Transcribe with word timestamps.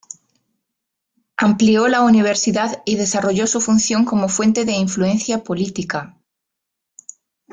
Amplió 1.37 1.87
la 1.87 2.01
Universidad 2.01 2.81
y 2.87 2.95
desarrolló 2.95 3.45
su 3.45 3.61
función 3.61 4.03
como 4.03 4.29
fuente 4.29 4.65
de 4.65 4.71
influencia 4.71 5.43
política. 5.43 6.17